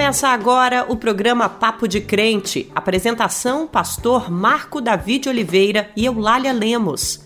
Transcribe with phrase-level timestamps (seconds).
[0.00, 2.72] Começa agora o programa Papo de Crente.
[2.74, 7.22] Apresentação: Pastor Marco David Oliveira e Eulália Lemos.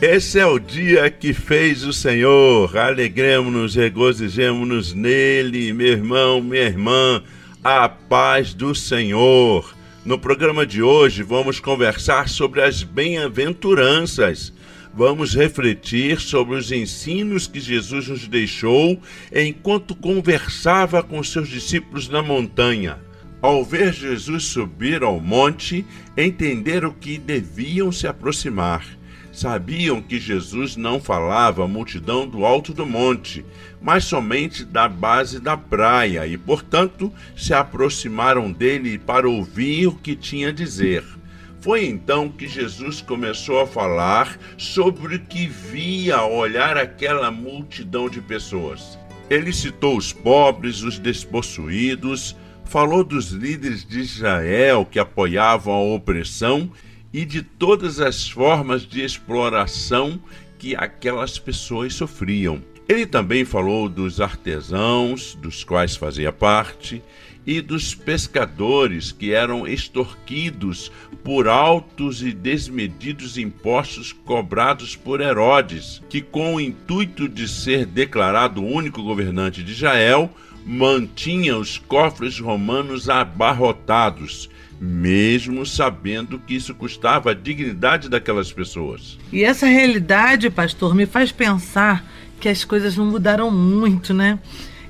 [0.00, 2.76] Esse é o dia que fez o Senhor.
[2.76, 7.22] Alegremos-nos, regozijemos-nos nele, meu irmão, minha irmã.
[7.62, 9.76] A paz do Senhor.
[10.04, 14.52] No programa de hoje vamos conversar sobre as bem-aventuranças
[14.94, 19.00] vamos refletir sobre os ensinos que Jesus nos deixou
[19.34, 22.98] enquanto conversava com seus discípulos na montanha.
[23.40, 25.84] Ao ver Jesus subir ao monte,
[26.16, 28.86] entenderam que deviam se aproximar.
[29.32, 33.44] Sabiam que Jesus não falava à multidão do alto do monte,
[33.80, 40.14] mas somente da base da praia, e, portanto, se aproximaram dele para ouvir o que
[40.14, 41.02] tinha a dizer.
[41.62, 48.10] Foi então que Jesus começou a falar sobre o que via ao olhar aquela multidão
[48.10, 48.98] de pessoas.
[49.30, 56.68] Ele citou os pobres, os despossuídos, falou dos líderes de Israel que apoiavam a opressão
[57.12, 60.20] e de todas as formas de exploração
[60.58, 62.60] que aquelas pessoas sofriam.
[62.88, 67.00] Ele também falou dos artesãos, dos quais fazia parte,
[67.46, 70.92] e dos pescadores que eram extorquidos
[71.24, 78.62] por altos e desmedidos impostos cobrados por Herodes, que, com o intuito de ser declarado
[78.62, 80.30] o único governante de Israel,
[80.64, 84.48] mantinha os cofres romanos abarrotados,
[84.80, 89.18] mesmo sabendo que isso custava a dignidade daquelas pessoas.
[89.32, 92.04] E essa realidade, pastor, me faz pensar
[92.40, 94.38] que as coisas não mudaram muito, né?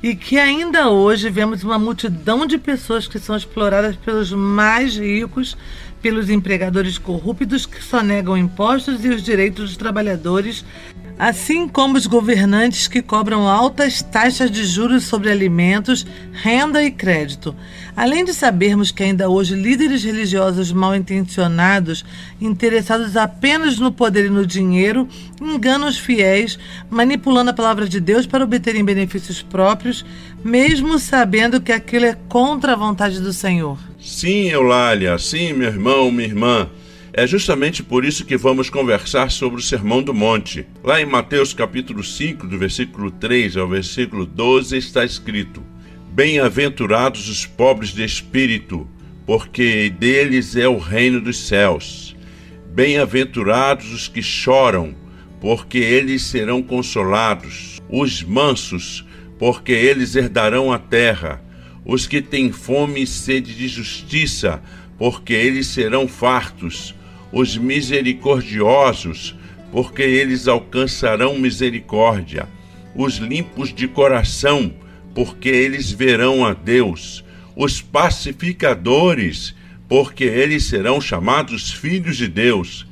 [0.02, 5.56] E que ainda hoje vemos uma multidão de pessoas que são exploradas pelos mais ricos,
[6.02, 10.64] pelos empregadores corruptos que só negam impostos e os direitos dos trabalhadores,
[11.18, 17.54] assim como os governantes que cobram altas taxas de juros sobre alimentos, renda e crédito.
[17.96, 22.04] Além de sabermos que ainda hoje líderes religiosos mal intencionados,
[22.40, 25.06] interessados apenas no poder e no dinheiro,
[25.40, 26.58] enganam os fiéis,
[26.90, 30.04] manipulando a palavra de Deus para obterem benefícios próprios,
[30.42, 33.78] mesmo sabendo que aquilo é contra a vontade do Senhor.
[34.00, 36.68] Sim, Eulália, sim, meu irmão, minha irmã.
[37.14, 40.66] É justamente por isso que vamos conversar sobre o Sermão do Monte.
[40.82, 45.62] Lá em Mateus capítulo 5, do versículo 3 ao versículo 12, está escrito:
[46.10, 48.88] Bem-aventurados os pobres de espírito,
[49.26, 52.16] porque deles é o reino dos céus.
[52.72, 54.94] Bem-aventurados os que choram,
[55.38, 57.78] porque eles serão consolados.
[57.90, 59.04] Os mansos,
[59.38, 61.44] porque eles herdarão a terra.
[61.84, 64.62] Os que têm fome e sede de justiça,
[64.96, 66.94] porque eles serão fartos
[67.32, 69.34] os misericordiosos,
[69.70, 72.46] porque eles alcançarão misericórdia,
[72.94, 74.72] os limpos de coração,
[75.14, 77.24] porque eles verão a Deus,
[77.56, 79.54] os pacificadores,
[79.88, 82.86] porque eles serão chamados filhos de Deus.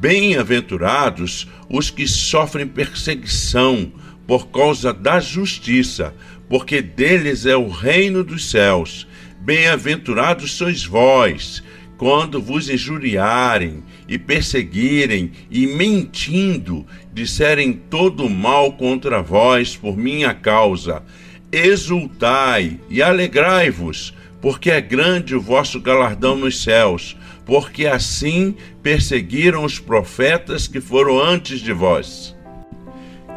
[0.00, 3.92] Bem-aventurados os que sofrem perseguição
[4.26, 6.14] por causa da justiça,
[6.48, 9.06] porque deles é o reino dos céus.
[9.40, 11.62] Bem-aventurados sois vós,
[12.00, 21.02] quando vos injuriarem e perseguirem e mentindo disserem todo mal contra vós por minha causa,
[21.52, 29.78] exultai e alegrai-vos, porque é grande o vosso galardão nos céus, porque assim perseguiram os
[29.78, 32.34] profetas que foram antes de vós.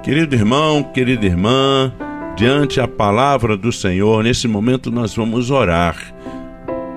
[0.02, 1.94] Querido irmão, querida irmã,
[2.38, 6.14] diante a palavra do Senhor, nesse momento nós vamos orar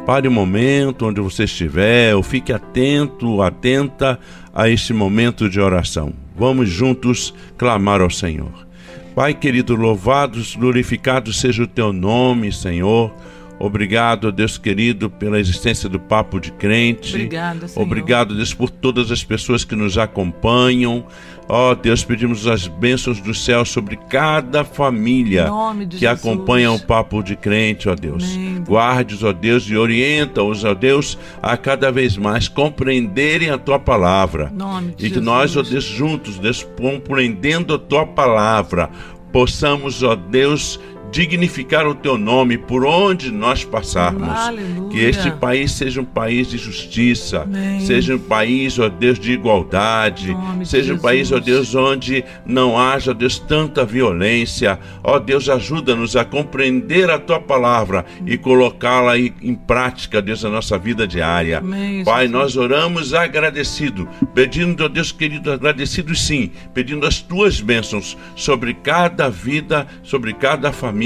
[0.06, 4.20] Pare um momento onde você estiver, ou fique atento, atenta
[4.54, 6.12] a este momento de oração.
[6.36, 8.68] Vamos juntos clamar ao Senhor.
[9.16, 13.12] Pai querido, louvados, glorificado seja o teu nome, Senhor.
[13.58, 17.14] Obrigado, Deus querido, pela existência do Papo de Crente.
[17.14, 17.84] Obrigado, Senhor.
[17.84, 21.04] Obrigado, Deus, por todas as pessoas que nos acompanham.
[21.48, 25.48] Ó oh, Deus, pedimos as bênçãos do céu sobre cada família
[25.88, 26.02] que Jesus.
[26.04, 28.36] acompanha o Papo de Crente, ó Deus.
[28.66, 34.50] Guarde-os, ó Deus, e orienta-os, ó Deus, a cada vez mais compreenderem a tua palavra.
[34.98, 35.24] e que Jesus.
[35.24, 38.90] nós, ó Deus, juntos, Deus, compreendendo a tua palavra,
[39.32, 40.80] possamos, ó Deus,
[41.16, 44.28] dignificar o teu nome por onde nós passarmos.
[44.28, 44.90] Aleluia.
[44.90, 47.80] Que este país seja um país de justiça, Amém.
[47.80, 51.40] seja um país, ó Deus, de igualdade, seja um país, ó.
[51.40, 54.78] Deus, onde não haja, ó Deus, tanta violência.
[55.02, 60.76] Ó Deus, ajuda-nos a compreender a tua palavra e colocá-la em prática, Deus, na nossa
[60.76, 61.58] vida diária.
[61.58, 68.18] Amém, Pai, nós oramos agradecido, pedindo, ó Deus querido, agradecido sim, pedindo as tuas bênçãos
[68.34, 71.05] sobre cada vida, sobre cada família,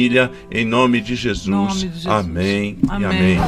[0.51, 1.47] em nome de Jesus.
[1.47, 2.07] Nome de Jesus.
[2.07, 3.37] Amém, e Amém.
[3.37, 3.41] amém.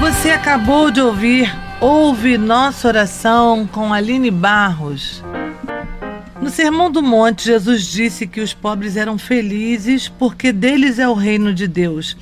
[0.00, 5.22] Você acabou de ouvir Ouve Nossa Oração com Aline Barros.
[6.40, 11.12] No Sermão do Monte, Jesus disse que os pobres eram felizes porque deles é o
[11.12, 12.16] reino de Deus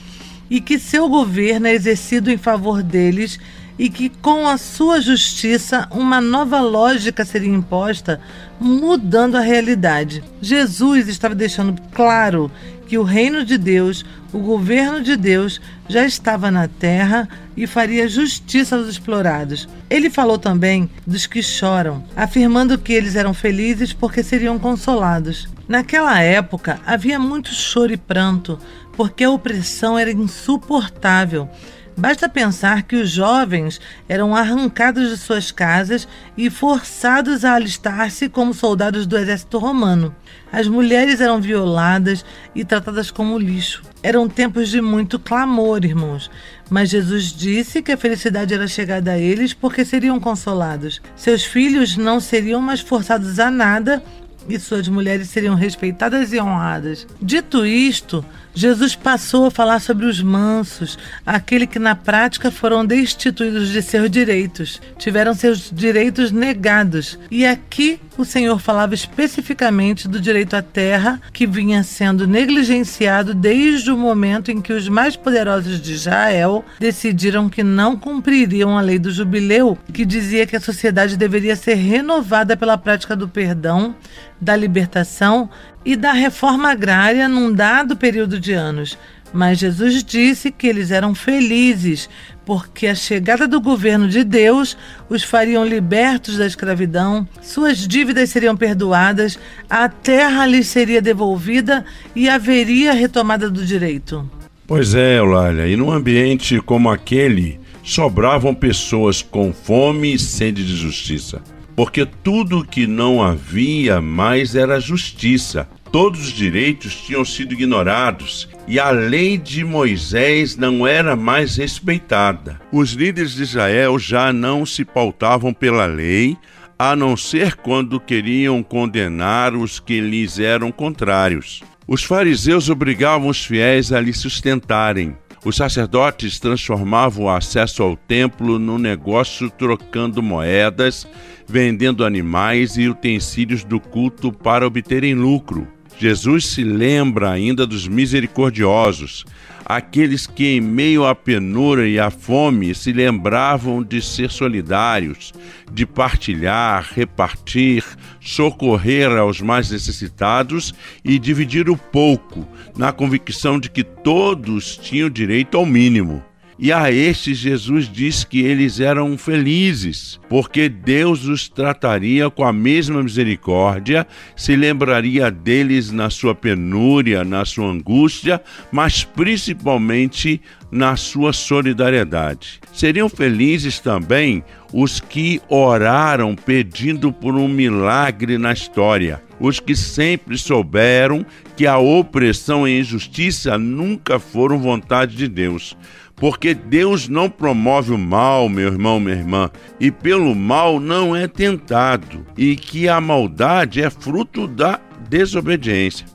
[0.50, 3.38] e que seu governo é exercido em favor deles
[3.78, 8.20] e que com a sua justiça uma nova lógica seria imposta,
[8.60, 10.22] mudando a realidade.
[10.40, 12.50] Jesus estava deixando claro
[12.94, 18.06] que o reino de Deus, o governo de Deus, já estava na terra e faria
[18.06, 19.68] justiça aos explorados.
[19.90, 25.48] Ele falou também dos que choram, afirmando que eles eram felizes porque seriam consolados.
[25.66, 28.60] Naquela época havia muito choro e pranto,
[28.96, 31.48] porque a opressão era insuportável.
[31.96, 38.52] Basta pensar que os jovens eram arrancados de suas casas e forçados a alistar-se como
[38.52, 40.14] soldados do exército romano.
[40.52, 43.82] As mulheres eram violadas e tratadas como lixo.
[44.02, 46.30] Eram tempos de muito clamor, irmãos.
[46.68, 51.00] Mas Jesus disse que a felicidade era chegada a eles porque seriam consolados.
[51.14, 54.02] Seus filhos não seriam mais forçados a nada
[54.48, 57.06] e suas mulheres seriam respeitadas e honradas.
[57.20, 60.96] Dito isto, Jesus passou a falar sobre os mansos,
[61.26, 67.18] aquele que na prática foram destituídos de seus direitos, tiveram seus direitos negados.
[67.30, 73.90] E aqui o Senhor falava especificamente do direito à terra, que vinha sendo negligenciado desde
[73.90, 79.00] o momento em que os mais poderosos de Israel decidiram que não cumpririam a lei
[79.00, 83.96] do jubileu, que dizia que a sociedade deveria ser renovada pela prática do perdão,
[84.40, 85.48] da libertação
[85.84, 88.96] e da reforma agrária num dado período de anos.
[89.32, 92.08] Mas Jesus disse que eles eram felizes,
[92.46, 94.76] porque a chegada do governo de Deus
[95.08, 99.36] os fariam libertos da escravidão, suas dívidas seriam perdoadas,
[99.68, 101.84] a terra lhes seria devolvida
[102.14, 104.30] e haveria retomada do direito.
[104.66, 110.76] Pois é, Eulália, e num ambiente como aquele, sobravam pessoas com fome e sede de
[110.76, 111.42] justiça.
[111.76, 115.68] Porque tudo que não havia mais era justiça.
[115.90, 122.60] Todos os direitos tinham sido ignorados e a lei de Moisés não era mais respeitada.
[122.72, 126.36] Os líderes de Israel já não se pautavam pela lei,
[126.78, 131.62] a não ser quando queriam condenar os que lhes eram contrários.
[131.86, 135.16] Os fariseus obrigavam os fiéis a lhe sustentarem.
[135.44, 141.06] Os sacerdotes transformavam o acesso ao templo num negócio trocando moedas,
[141.46, 145.68] vendendo animais e utensílios do culto para obterem lucro.
[145.98, 149.26] Jesus se lembra ainda dos misericordiosos,
[149.64, 155.32] aqueles que, em meio à penura e à fome, se lembravam de ser solidários,
[155.72, 157.84] de partilhar, repartir,
[158.20, 160.74] socorrer aos mais necessitados
[161.04, 162.46] e dividir o pouco,
[162.76, 166.22] na convicção de que todos tinham direito ao mínimo.
[166.58, 172.52] E a estes Jesus diz que eles eram felizes, porque Deus os trataria com a
[172.52, 174.06] mesma misericórdia,
[174.36, 182.60] se lembraria deles na sua penúria, na sua angústia, mas principalmente na sua solidariedade.
[182.72, 190.36] Seriam felizes também os que oraram pedindo por um milagre na história, os que sempre
[190.36, 191.24] souberam
[191.56, 195.76] que a opressão e a injustiça nunca foram vontade de Deus.
[196.16, 201.26] Porque Deus não promove o mal, meu irmão, minha irmã, e pelo mal não é
[201.26, 206.14] tentado, e que a maldade é fruto da desobediência.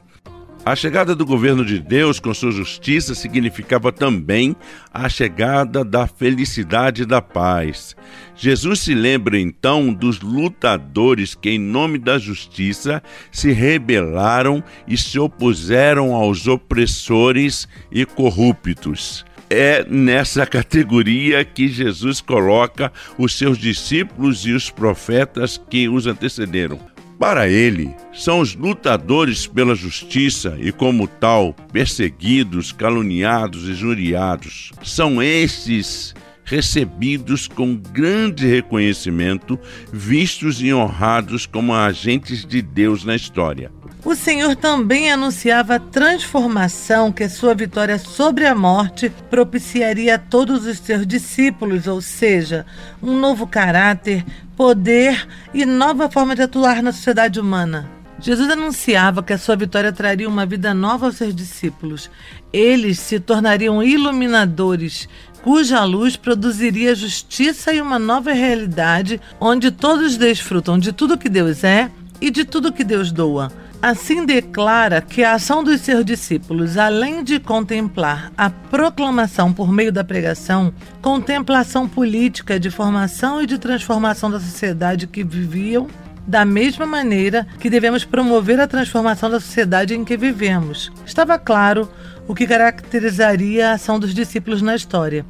[0.65, 4.55] A chegada do governo de Deus com sua justiça significava também
[4.93, 7.95] a chegada da felicidade e da paz.
[8.35, 13.01] Jesus se lembra então dos lutadores que, em nome da justiça,
[13.31, 19.25] se rebelaram e se opuseram aos opressores e corruptos.
[19.49, 26.79] É nessa categoria que Jesus coloca os seus discípulos e os profetas que os antecederam.
[27.19, 34.71] Para ele, são os lutadores pela justiça e, como tal, perseguidos, caluniados e injuriados.
[34.83, 36.15] São estes
[36.49, 39.57] recebidos com grande reconhecimento,
[39.93, 43.71] vistos e honrados como agentes de Deus na história.
[44.03, 50.65] O Senhor também anunciava a transformação que sua vitória sobre a morte propiciaria a todos
[50.65, 52.65] os seus discípulos, ou seja,
[53.03, 54.25] um novo caráter,
[54.55, 57.99] poder e nova forma de atuar na sociedade humana.
[58.21, 62.11] Jesus anunciava que a sua vitória traria uma vida nova aos seus discípulos.
[62.51, 65.07] Eles se tornariam iluminadores,
[65.41, 71.63] cuja luz produziria justiça e uma nova realidade onde todos desfrutam de tudo que Deus
[71.63, 71.89] é
[72.21, 73.51] e de tudo que Deus doa.
[73.81, 79.89] Assim declara que a ação dos seus discípulos, além de contemplar a proclamação por meio
[79.89, 85.87] da pregação, contemplação política de formação e de transformação da sociedade que viviam,
[86.27, 90.91] da mesma maneira que devemos promover a transformação da sociedade em que vivemos.
[91.05, 91.89] Estava claro
[92.29, 95.25] o que caracterizaria a ação dos discípulos na história.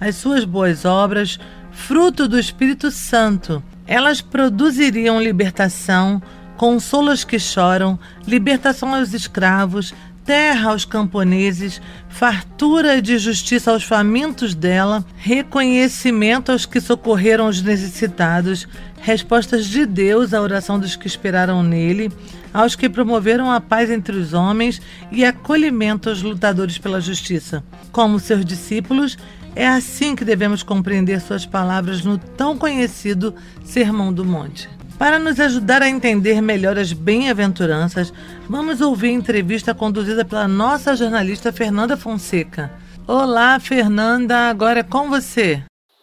[0.00, 1.38] As suas boas obras,
[1.70, 6.20] fruto do Espírito Santo, elas produziriam libertação,
[6.56, 14.52] consolo aos que choram, libertação aos escravos, terra aos camponeses, fartura de justiça aos famintos
[14.52, 18.66] dela, reconhecimento aos que socorreram os necessitados,
[19.00, 22.12] respostas de Deus à oração dos que esperaram nele,
[22.52, 24.80] aos que promoveram a paz entre os homens
[25.10, 27.64] e acolhimento aos lutadores pela justiça.
[27.90, 29.16] Como seus discípulos,
[29.54, 34.68] é assim que devemos compreender suas palavras no tão conhecido Sermão do Monte.
[34.98, 38.12] Para nos ajudar a entender melhor as bem-aventuranças,
[38.48, 42.70] vamos ouvir a entrevista conduzida pela nossa jornalista Fernanda Fonseca.
[43.06, 45.62] Olá, Fernanda, agora é com você.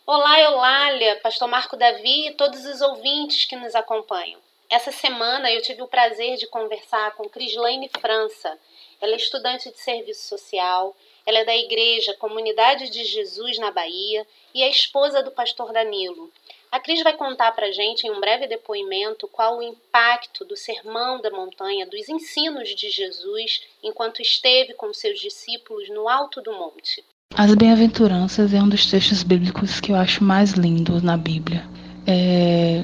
[0.10, 4.40] Olá, Eulália, Pastor Marco Davi e todos os ouvintes que nos acompanham.
[4.70, 8.58] Essa semana eu tive o prazer de conversar com Crislaine França.
[9.02, 10.96] Ela é estudante de serviço social,
[11.26, 16.32] ela é da igreja Comunidade de Jesus na Bahia e é esposa do pastor Danilo.
[16.72, 21.20] A Cris vai contar pra gente em um breve depoimento qual o impacto do Sermão
[21.20, 27.04] da Montanha, dos ensinos de Jesus, enquanto esteve com seus discípulos no alto do monte.
[27.40, 31.64] As Bem-aventuranças é um dos textos bíblicos que eu acho mais lindo na Bíblia.
[32.08, 32.84] É,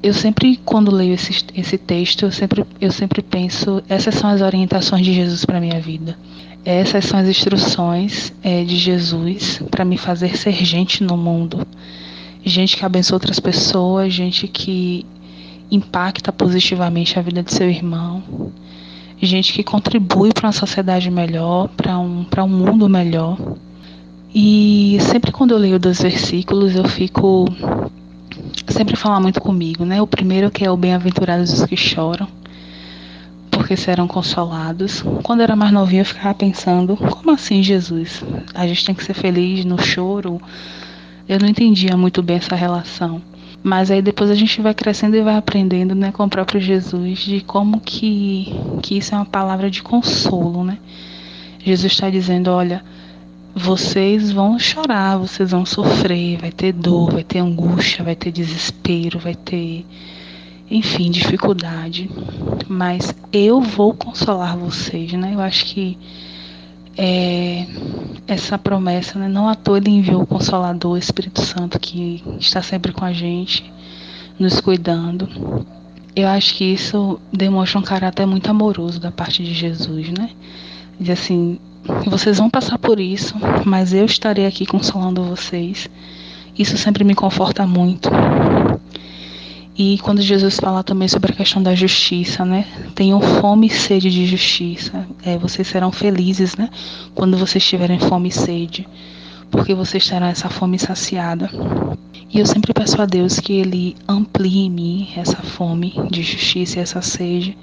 [0.00, 4.40] eu sempre, quando leio esse, esse texto, eu sempre, eu sempre penso: essas são as
[4.40, 6.16] orientações de Jesus para minha vida.
[6.64, 11.66] Essas são as instruções é, de Jesus para me fazer ser gente no mundo.
[12.44, 15.04] Gente que abençoa outras pessoas, gente que
[15.72, 18.52] impacta positivamente a vida de seu irmão,
[19.20, 23.36] gente que contribui para uma sociedade melhor, para um, um mundo melhor.
[24.40, 27.46] E sempre quando eu leio dois versículos, eu fico
[28.68, 30.00] sempre fala muito comigo, né?
[30.00, 32.28] O primeiro que é o bem-aventurados os que choram,
[33.50, 35.02] porque serão consolados.
[35.24, 38.22] Quando eu era mais novinha, eu ficava pensando, como assim, Jesus?
[38.54, 40.40] A gente tem que ser feliz no choro?
[41.28, 43.20] Eu não entendia muito bem essa relação.
[43.60, 47.18] Mas aí depois a gente vai crescendo e vai aprendendo, né, com o próprio Jesus,
[47.18, 50.78] de como que, que isso é uma palavra de consolo, né?
[51.58, 52.84] Jesus está dizendo, olha,
[53.54, 59.18] vocês vão chorar, vocês vão sofrer, vai ter dor, vai ter angústia, vai ter desespero,
[59.18, 59.84] vai ter,
[60.70, 62.10] enfim, dificuldade.
[62.68, 65.34] Mas eu vou consolar vocês, né?
[65.34, 65.98] Eu acho que
[66.96, 67.64] é,
[68.26, 69.28] essa promessa, né?
[69.28, 73.12] não à toa ele enviou o Consolador, o Espírito Santo, que está sempre com a
[73.12, 73.72] gente,
[74.36, 75.28] nos cuidando.
[76.14, 80.30] Eu acho que isso demonstra um caráter muito amoroso da parte de Jesus, né?
[80.98, 81.60] Diz assim,
[82.06, 85.88] vocês vão passar por isso, mas eu estarei aqui consolando vocês.
[86.58, 88.10] Isso sempre me conforta muito.
[89.76, 92.64] E quando Jesus fala também sobre a questão da justiça, né?
[92.96, 95.06] Tenham fome e sede de justiça.
[95.24, 96.68] É, vocês serão felizes, né?
[97.14, 98.88] Quando vocês tiverem fome e sede,
[99.50, 101.48] porque vocês terão essa fome saciada.
[102.28, 106.78] E eu sempre peço a Deus que Ele amplie em mim essa fome de justiça
[106.78, 107.56] e essa sede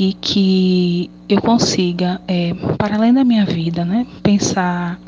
[0.00, 4.98] e que eu consiga, é, para além da minha vida, né, pensar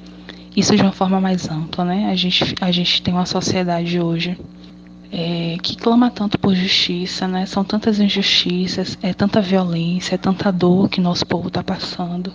[0.54, 2.10] isso de uma forma mais ampla, né?
[2.10, 4.38] A gente, a gente tem uma sociedade hoje
[5.10, 7.46] é, que clama tanto por justiça, né?
[7.46, 12.30] São tantas injustiças, é tanta violência, é tanta dor que nosso povo está passando.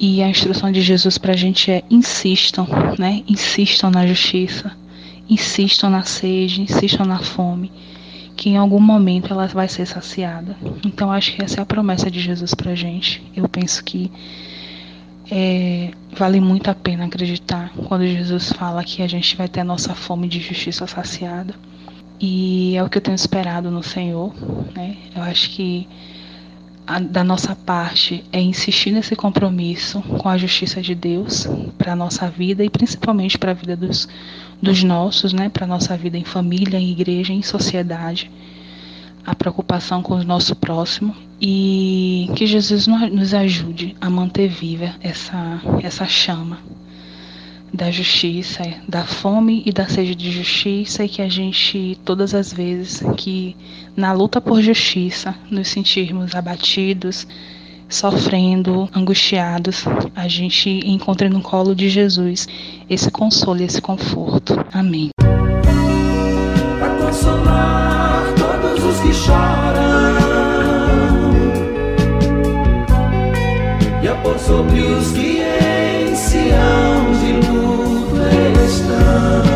[0.00, 2.66] E a instrução de Jesus para a gente é insistam,
[2.98, 3.22] né?
[3.28, 4.72] Insistam na justiça,
[5.30, 7.70] insistam na sede, insistam na fome
[8.36, 10.56] que em algum momento ela vai ser saciada.
[10.84, 13.22] Então acho que essa é a promessa de Jesus pra gente.
[13.34, 14.10] Eu penso que
[15.28, 19.64] É, vale muito a pena acreditar quando Jesus fala que a gente vai ter a
[19.64, 21.52] nossa fome de justiça saciada.
[22.20, 24.32] E é o que eu tenho esperado no Senhor.
[24.72, 24.96] Né?
[25.16, 25.88] Eu acho que
[26.86, 31.96] a, da nossa parte é insistir nesse compromisso com a justiça de Deus para a
[31.96, 34.08] nossa vida e principalmente para a vida dos,
[34.60, 35.48] dos nossos, né?
[35.48, 38.30] para nossa vida em família, em igreja, em sociedade
[39.26, 45.60] a preocupação com o nosso próximo e que Jesus nos ajude a manter viva essa,
[45.82, 46.58] essa chama
[47.74, 52.52] da justiça, da fome e da sede de justiça e que a gente, todas as
[52.52, 53.56] vezes que
[53.96, 57.26] na luta por justiça nos sentirmos abatidos,
[57.88, 62.46] sofrendo, angustiados, a gente encontre no colo de Jesus
[62.88, 64.54] esse consolo esse conforto.
[64.72, 65.10] Amém.
[65.18, 69.86] Pra consolar todos os que choram
[74.02, 78.16] e a pôr sobre os que em Sião de luto
[78.64, 79.46] estão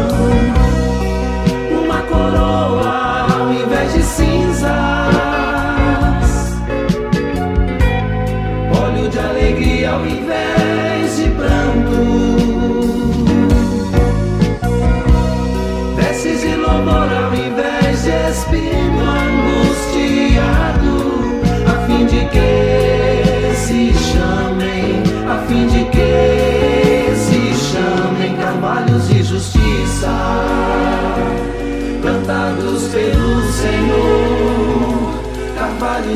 [1.84, 2.99] uma coroa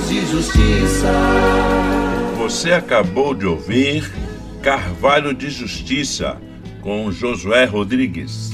[0.00, 1.12] de justiça.
[2.36, 4.10] Você acabou de ouvir
[4.60, 6.36] Carvalho de Justiça
[6.80, 8.50] com Josué Rodrigues.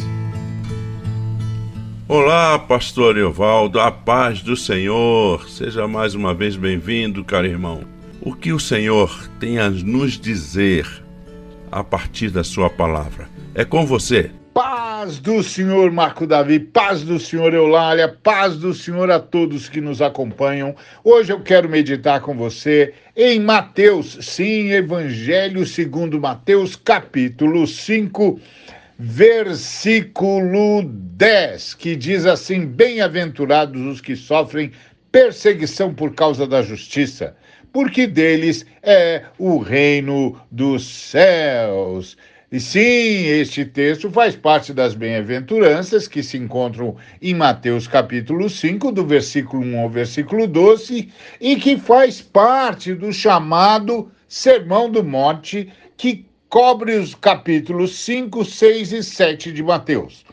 [2.07, 5.49] Olá, pastor Evaldo, a paz do Senhor.
[5.49, 7.85] Seja mais uma vez bem-vindo, caro irmão.
[8.21, 10.87] O que o Senhor tem a nos dizer
[11.73, 13.31] a partir da sua palavra?
[13.55, 14.31] É com você.
[14.52, 19.80] Paz do Senhor Marco Davi, paz do Senhor Eulália, paz do Senhor a todos que
[19.80, 20.75] nos acompanham.
[21.04, 28.40] Hoje eu quero meditar com você em Mateus, sim, Evangelho segundo Mateus, capítulo 5,
[28.99, 34.73] versículo 10, que diz assim: Bem-aventurados os que sofrem
[35.12, 37.37] perseguição por causa da justiça,
[37.73, 42.16] porque deles é o reino dos céus.
[42.52, 48.90] E sim, este texto faz parte das bem-aventuranças que se encontram em Mateus capítulo 5,
[48.90, 51.10] do versículo 1 ao versículo 12,
[51.41, 58.93] e que faz parte do chamado Sermão do Monte, que cobre os capítulos 5, 6
[58.95, 60.25] e 7 de Mateus.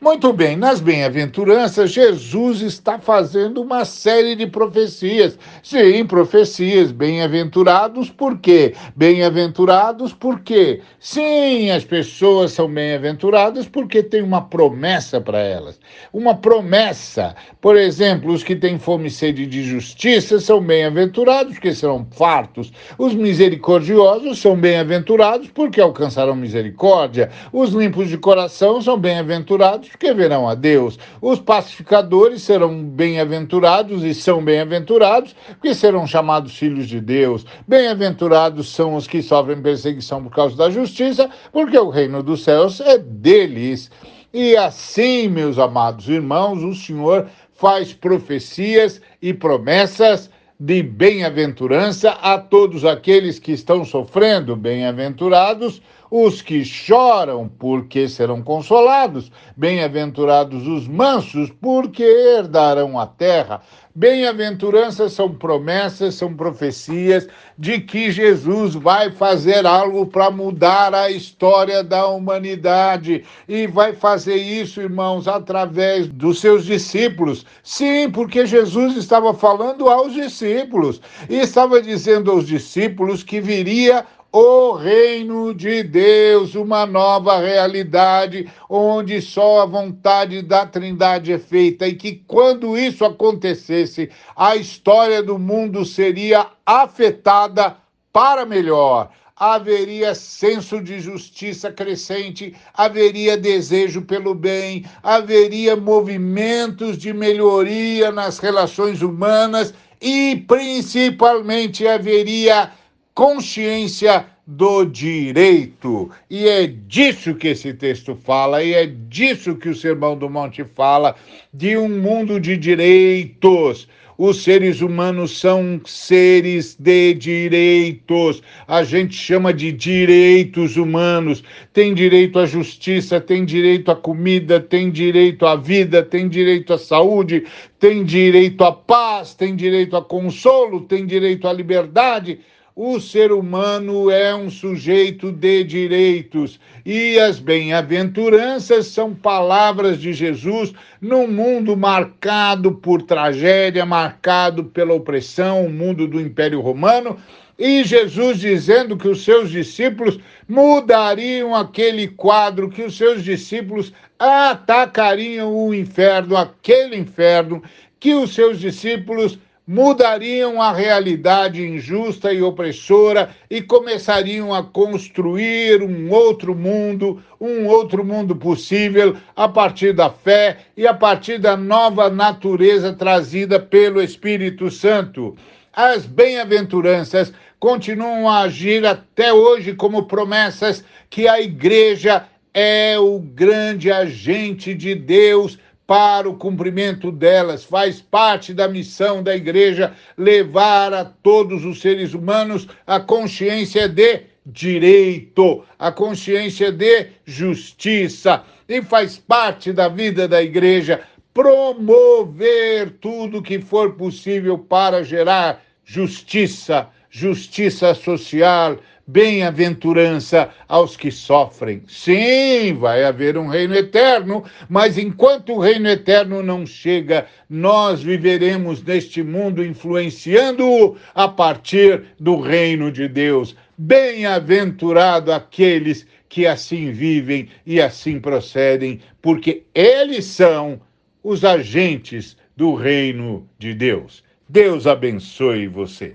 [0.00, 5.36] Muito bem, nas bem-aventuranças, Jesus está fazendo uma série de profecias.
[5.60, 8.74] Sim, profecias, bem-aventurados, por quê?
[8.94, 15.80] Bem-aventurados porque, sim, as pessoas são bem-aventuradas porque tem uma promessa para elas.
[16.12, 17.34] Uma promessa.
[17.60, 22.72] Por exemplo, os que têm fome e sede de justiça são bem-aventurados porque serão fartos.
[22.96, 27.30] Os misericordiosos são bem-aventurados porque alcançarão misericórdia.
[27.52, 30.98] Os limpos de coração são bem-aventurados porque verão a Deus.
[31.20, 37.44] Os pacificadores serão bem-aventurados e são bem-aventurados porque serão chamados filhos de Deus.
[37.66, 42.80] Bem-aventurados são os que sofrem perseguição por causa da justiça, porque o reino dos céus
[42.80, 43.90] é deles.
[44.32, 52.84] E assim, meus amados irmãos, o Senhor faz profecias e promessas de bem-aventurança a todos
[52.84, 62.02] aqueles que estão sofrendo, bem-aventurados os que choram, porque serão consolados, bem-aventurados os mansos, porque
[62.02, 63.60] herdarão a terra.
[63.98, 67.26] Bem-aventuranças são promessas, são profecias
[67.58, 73.24] de que Jesus vai fazer algo para mudar a história da humanidade.
[73.48, 77.44] E vai fazer isso, irmãos, através dos seus discípulos.
[77.60, 84.72] Sim, porque Jesus estava falando aos discípulos e estava dizendo aos discípulos que viria o
[84.72, 91.94] reino de Deus, uma nova realidade, onde só a vontade da Trindade é feita, e
[91.94, 97.76] que quando isso acontecesse, a história do mundo seria afetada
[98.12, 99.10] para melhor.
[99.34, 109.00] Haveria senso de justiça crescente, haveria desejo pelo bem, haveria movimentos de melhoria nas relações
[109.00, 112.72] humanas e, principalmente, haveria
[113.18, 116.08] consciência do direito.
[116.30, 120.62] E é disso que esse texto fala, e é disso que o Sermão do Monte
[120.62, 121.16] fala,
[121.52, 123.88] de um mundo de direitos.
[124.16, 128.40] Os seres humanos são seres de direitos.
[128.68, 131.42] A gente chama de direitos humanos.
[131.72, 136.78] Tem direito à justiça, tem direito à comida, tem direito à vida, tem direito à
[136.78, 137.44] saúde,
[137.80, 142.38] tem direito à paz, tem direito a consolo, tem direito à liberdade.
[142.80, 150.72] O ser humano é um sujeito de direitos e as bem-aventuranças são palavras de Jesus
[151.00, 157.18] num mundo marcado por tragédia, marcado pela opressão, o mundo do Império Romano.
[157.58, 165.52] E Jesus dizendo que os seus discípulos mudariam aquele quadro, que os seus discípulos atacariam
[165.52, 167.60] o inferno, aquele inferno,
[167.98, 169.36] que os seus discípulos
[169.68, 178.02] mudariam a realidade injusta e opressora e começariam a construir um outro mundo, um outro
[178.02, 184.70] mundo possível a partir da fé e a partir da nova natureza trazida pelo Espírito
[184.70, 185.36] Santo.
[185.70, 193.92] As bem-aventuranças continuam a agir até hoje como promessas que a igreja é o grande
[193.92, 197.64] agente de Deus para o cumprimento delas.
[197.64, 204.20] Faz parte da missão da igreja levar a todos os seres humanos a consciência de
[204.44, 208.44] direito, a consciência de justiça.
[208.68, 211.00] E faz parte da vida da igreja
[211.32, 218.76] promover tudo que for possível para gerar justiça, justiça social,
[219.08, 221.82] bem-aventurança aos que sofrem.
[221.88, 228.82] Sim, vai haver um reino eterno, mas enquanto o reino eterno não chega, nós viveremos
[228.82, 233.56] neste mundo influenciando-o a partir do reino de Deus.
[233.78, 240.78] Bem-aventurado aqueles que assim vivem e assim procedem, porque eles são
[241.22, 244.22] os agentes do reino de Deus.
[244.46, 246.12] Deus abençoe você.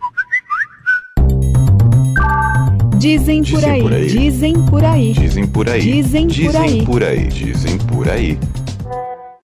[3.03, 5.81] Dizem por aí, dizem por aí, Dizem por aí.
[5.81, 6.71] Dizem por aí.
[6.71, 7.27] Dizem por aí.
[7.27, 8.39] Dizem por aí.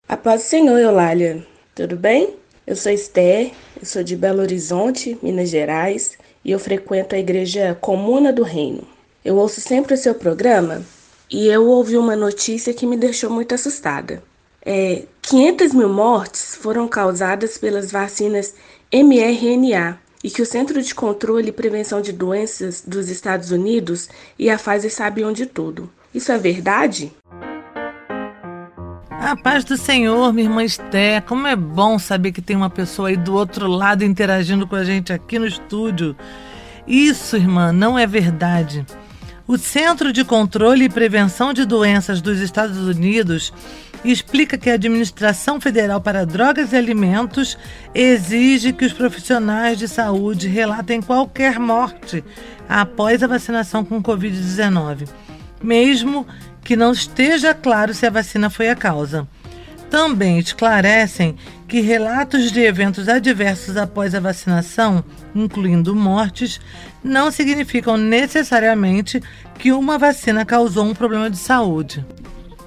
[0.08, 1.46] A paz do Senhor, Eulália.
[1.76, 2.36] Tudo bem?
[2.66, 7.78] Eu sou Esther, eu sou de Belo Horizonte, Minas Gerais, e eu frequento a igreja
[7.82, 8.84] Comuna do Reino.
[9.26, 10.82] Eu ouço sempre o seu programa
[11.30, 14.24] e eu ouvi uma notícia que me deixou muito assustada.
[14.66, 18.56] É, 500 mil mortes foram causadas pelas vacinas
[18.90, 24.50] mRNA e que o Centro de Controle e Prevenção de Doenças dos Estados Unidos e
[24.50, 25.90] a Pfizer sabiam de tudo.
[26.14, 27.12] Isso é verdade?
[29.10, 31.22] A paz do Senhor, minha irmã Esther.
[31.24, 34.84] Como é bom saber que tem uma pessoa aí do outro lado interagindo com a
[34.84, 36.16] gente aqui no estúdio.
[36.88, 38.86] Isso, irmã, não é verdade.
[39.46, 43.54] O Centro de Controle e Prevenção de Doenças dos Estados Unidos
[44.04, 47.58] explica que a Administração Federal para Drogas e Alimentos
[47.94, 52.24] exige que os profissionais de saúde relatem qualquer morte
[52.68, 55.08] após a vacinação com Covid-19,
[55.62, 56.26] mesmo
[56.64, 59.28] que não esteja claro se a vacina foi a causa.
[59.90, 61.36] Também esclarecem
[61.68, 66.62] que relatos de eventos adversos após a vacinação, incluindo mortes,
[67.04, 69.22] não significam necessariamente
[69.58, 72.06] que uma vacina causou um problema de saúde.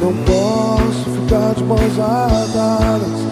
[0.00, 3.26] não posso ficar de mãos atadas.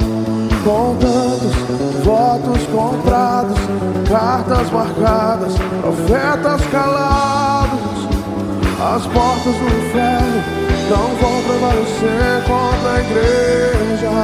[0.64, 3.58] Com tantos votos comprados,
[4.08, 8.08] cartas marcadas, profetas calados,
[8.80, 14.14] as portas do inferno não vão prevalecer contra a igreja.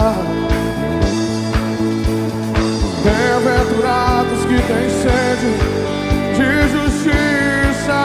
[3.05, 5.51] Bem-aventurados que têm sede
[6.37, 8.01] de justiça.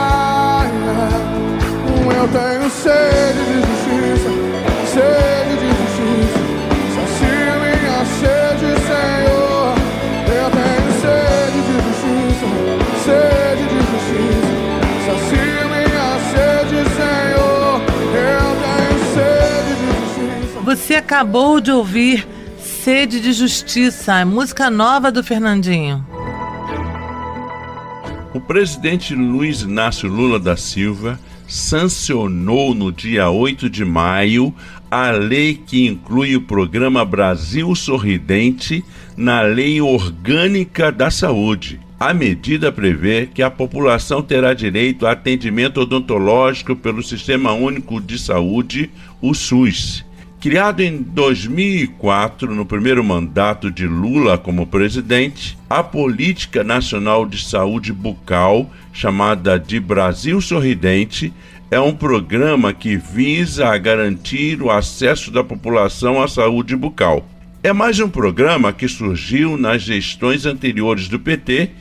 [2.18, 4.32] Eu tenho sede de justiça,
[4.94, 5.45] sede
[20.86, 22.28] Você acabou de ouvir
[22.60, 26.06] Sede de Justiça, a música nova do Fernandinho.
[28.36, 34.54] O presidente Luiz Inácio Lula da Silva sancionou no dia 8 de maio
[34.92, 38.86] a lei que inclui o programa Brasil Sorridente
[39.18, 41.80] na Lei Orgânica da Saúde.
[42.00, 48.20] A medida prevê que a população terá direito a atendimento odontológico pelo Sistema Único de
[48.20, 50.05] Saúde, o SUS.
[50.46, 57.92] Criado em 2004, no primeiro mandato de Lula como presidente, a Política Nacional de Saúde
[57.92, 61.34] Bucal, chamada de Brasil Sorridente,
[61.72, 67.28] é um programa que visa a garantir o acesso da população à saúde bucal.
[67.64, 71.72] É mais um programa que surgiu nas gestões anteriores do PT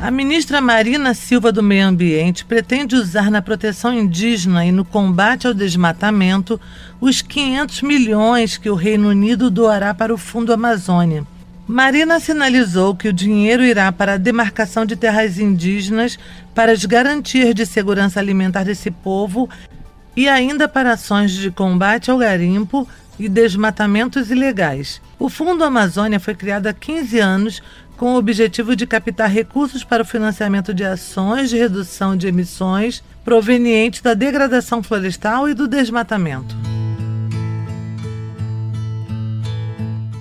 [0.00, 5.46] A ministra Marina Silva do Meio Ambiente pretende usar na proteção indígena e no combate
[5.46, 6.58] ao desmatamento
[6.98, 11.24] os 500 milhões que o Reino Unido doará para o Fundo Amazônia.
[11.68, 16.18] Marina sinalizou que o dinheiro irá para a demarcação de terras indígenas
[16.54, 19.48] para as garantias de segurança alimentar desse povo
[20.16, 22.88] e ainda para ações de combate ao garimpo
[23.24, 25.00] e desmatamentos ilegais.
[25.18, 27.62] O Fundo Amazônia foi criado há 15 anos
[27.96, 33.02] com o objetivo de captar recursos para o financiamento de ações de redução de emissões
[33.24, 36.56] provenientes da degradação florestal e do desmatamento.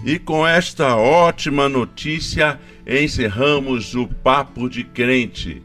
[0.06, 5.62] E com esta ótima notícia, encerramos o Papo de Crente.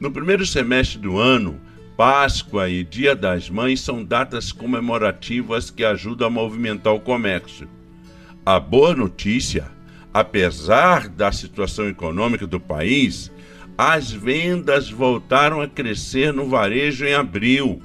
[0.00, 1.60] No primeiro semestre do ano,
[1.96, 7.68] Páscoa e Dia das Mães são datas comemorativas que ajudam a movimentar o comércio.
[8.44, 9.70] A boa notícia,
[10.12, 13.30] apesar da situação econômica do país,
[13.78, 17.80] as vendas voltaram a crescer no varejo em abril.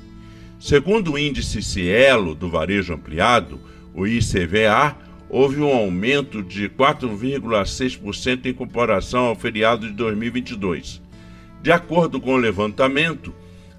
[0.60, 3.60] Segundo o índice Cielo do varejo ampliado,
[3.94, 4.98] o ICVA,
[5.30, 11.00] houve um aumento de 4,6% em comparação ao feriado de 2022.
[11.62, 13.32] De acordo com o levantamento,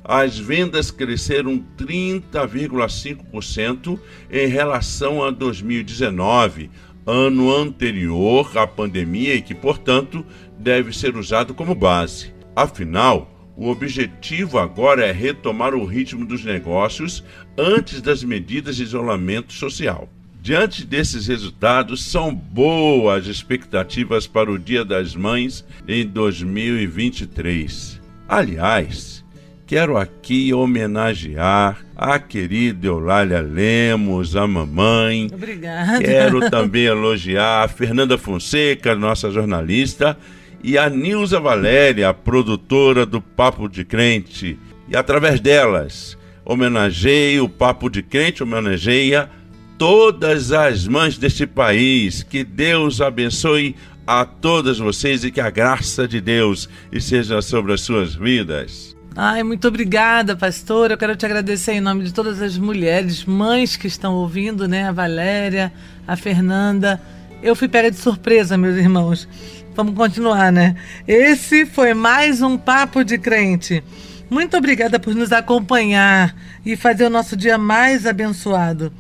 [0.05, 3.99] as vendas cresceram 30,5%
[4.31, 6.71] em relação a 2019,
[7.07, 10.25] ano anterior à pandemia e que, portanto,
[10.59, 12.33] deve ser usado como base.
[12.55, 17.23] Afinal, o objetivo agora é retomar o ritmo dos negócios
[17.59, 20.09] antes das medidas de isolamento social.
[20.43, 28.01] Diante desses resultados, são boas expectativas para o Dia das Mães em 2023.
[28.27, 29.23] Aliás,
[29.71, 35.29] quero aqui homenagear a querida Eulália Lemos, a mamãe.
[35.33, 36.03] Obrigada.
[36.03, 40.19] Quero também elogiar a Fernanda Fonseca, nossa jornalista,
[40.61, 44.59] e a Nilza Valéria, a produtora do Papo de Crente.
[44.89, 49.31] E através delas, homenageio o Papo de Crente, homenageia
[49.79, 52.25] todas as mães deste país.
[52.25, 57.83] Que Deus abençoe a todas vocês e que a graça de Deus esteja sobre as
[57.83, 58.99] suas vidas.
[59.17, 60.93] Ai, muito obrigada, pastor.
[60.93, 64.87] Eu quero te agradecer em nome de todas as mulheres, mães que estão ouvindo, né?
[64.87, 65.73] A Valéria,
[66.07, 67.03] a Fernanda.
[67.43, 69.29] Eu fui pega de surpresa, meus irmãos.
[69.75, 70.77] Vamos continuar, né?
[71.09, 73.83] Esse foi mais um Papo de Crente.
[74.31, 76.33] Muito obrigada por nos acompanhar
[76.65, 78.93] e fazer o nosso dia mais abençoado.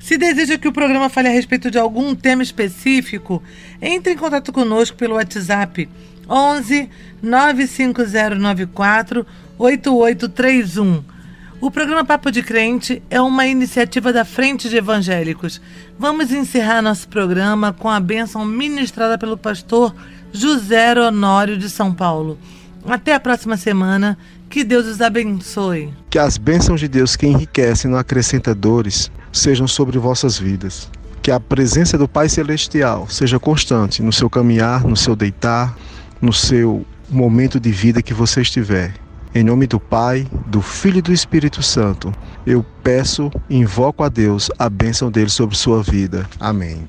[0.00, 3.42] Se deseja que o programa fale a respeito de algum tema específico,
[3.82, 5.86] entre em contato conosco pelo WhatsApp
[6.26, 6.88] 11
[7.22, 9.26] 95094
[9.58, 11.02] 8831.
[11.60, 15.60] O programa Papo de Crente é uma iniciativa da Frente de Evangélicos.
[15.98, 19.92] Vamos encerrar nosso programa com a bênção ministrada pelo pastor
[20.32, 22.38] José Honório de São Paulo.
[22.86, 24.16] Até a próxima semana.
[24.48, 25.92] Que Deus os abençoe.
[26.08, 30.88] Que as bênçãos de Deus que enriquecem não acrescenta dores sejam sobre vossas vidas.
[31.20, 35.76] Que a presença do Pai Celestial seja constante no seu caminhar, no seu deitar,
[36.22, 38.94] no seu momento de vida que você estiver.
[39.38, 42.12] Em nome do Pai, do Filho e do Espírito Santo,
[42.44, 46.28] eu peço e invoco a Deus a bênção dele sobre sua vida.
[46.40, 46.84] Amém.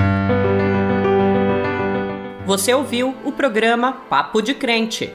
[2.48, 5.14] Você ouviu o programa Papo de Crente.